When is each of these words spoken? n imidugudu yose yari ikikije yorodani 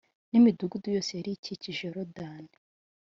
n 0.29 0.33
imidugudu 0.39 0.85
yose 0.95 1.11
yari 1.17 1.31
ikikije 1.33 1.81
yorodani 1.85 2.55